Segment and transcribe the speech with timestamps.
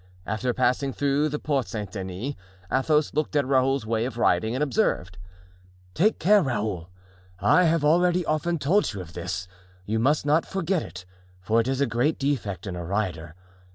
[0.25, 2.33] After passing through the Porte Saint Denis,
[2.71, 5.19] Athos looked at Raoul's way of riding and observed:
[5.93, 6.89] "Take care, Raoul!
[7.39, 9.47] I have already often told you of this;
[9.85, 11.05] you must not forget it,
[11.39, 13.35] for it is a great defect in a rider.